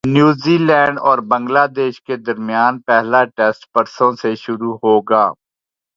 [0.13, 5.25] New Zealand اور Bangladesh کے درمیان پہلا ٹیسٹ پرسوں سے شروع ہوگا